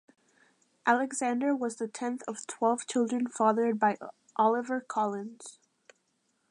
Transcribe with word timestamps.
Alexander 0.83 1.55
was 1.55 1.75
the 1.75 1.87
tenth 1.87 2.23
of 2.27 2.47
twelve 2.47 2.87
children 2.87 3.27
fathered 3.27 3.77
by 3.77 3.99
Oliver 4.35 4.81
Collins. 4.81 5.59